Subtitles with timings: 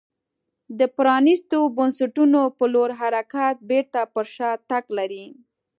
[0.79, 5.25] د پرانیستو بنسټونو په لور حرکت بېرته پر شا تګ لري.